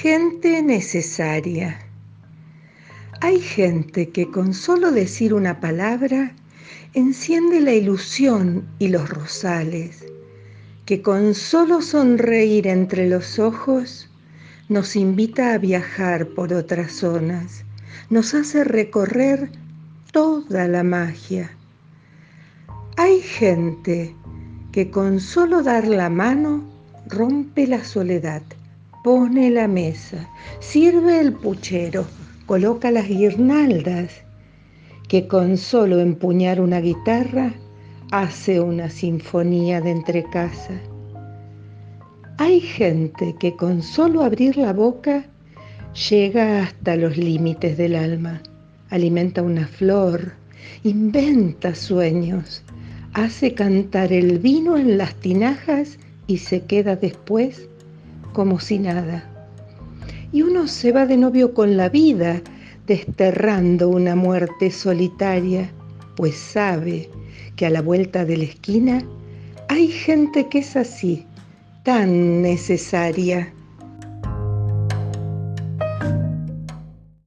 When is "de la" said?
68.24-68.44